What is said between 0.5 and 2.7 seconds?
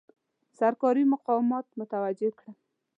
سرکاري مقامات متوجه کړم.